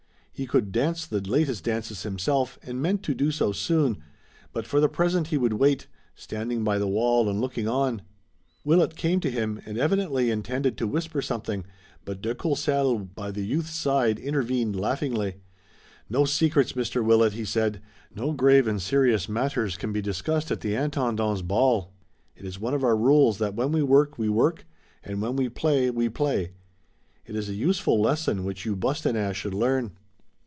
He 0.33 0.47
could 0.47 0.71
dance 0.71 1.05
the 1.05 1.21
latest 1.21 1.65
dances 1.65 2.01
himself, 2.01 2.57
and 2.63 2.81
meant 2.81 3.03
to 3.03 3.13
do 3.13 3.29
so 3.29 3.51
soon, 3.51 4.01
but 4.51 4.65
for 4.65 4.79
the 4.79 4.89
present 4.89 5.27
he 5.27 5.37
would 5.37 5.53
wait, 5.53 5.85
standing 6.15 6.63
by 6.63 6.79
the 6.79 6.87
wall 6.87 7.29
and 7.29 7.39
looking 7.39 7.67
on. 7.67 8.01
Willet 8.65 8.95
came 8.95 9.19
to 9.19 9.29
him, 9.29 9.61
and 9.67 9.77
evidently 9.77 10.31
intended 10.31 10.79
to 10.79 10.87
whisper 10.87 11.21
something, 11.21 11.63
but 12.05 12.23
de 12.23 12.33
Courcelles, 12.33 13.05
by 13.13 13.29
the 13.29 13.45
youth's 13.45 13.69
side, 13.75 14.17
intervened 14.17 14.75
laughingly. 14.75 15.35
"No 16.09 16.25
secrets, 16.25 16.73
Mr. 16.73 17.05
Willet," 17.05 17.33
he 17.33 17.45
said. 17.45 17.79
"No 18.15 18.33
grave 18.33 18.67
and 18.67 18.81
serious 18.81 19.29
matters 19.29 19.77
can 19.77 19.93
be 19.93 20.01
discussed 20.01 20.49
at 20.49 20.61
the 20.61 20.73
Intendant's 20.73 21.43
ball. 21.43 21.93
It 22.35 22.45
is 22.45 22.59
one 22.59 22.73
of 22.73 22.83
our 22.83 22.97
rules 22.97 23.37
that 23.37 23.53
when 23.53 23.71
we 23.71 23.83
work 23.83 24.17
we 24.17 24.27
work 24.27 24.65
and 25.03 25.21
when 25.21 25.35
we 25.35 25.49
play 25.49 25.91
we 25.91 26.09
play. 26.09 26.53
It 27.27 27.35
is 27.35 27.47
a 27.47 27.53
useful 27.53 28.01
lesson 28.01 28.43
which 28.43 28.65
you 28.65 28.75
Bostonnais 28.75 29.33
should 29.33 29.53
learn." 29.53 29.91